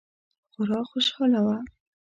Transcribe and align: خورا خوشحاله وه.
خورا 0.51 0.79
خوشحاله 0.89 1.39
وه. 1.45 1.57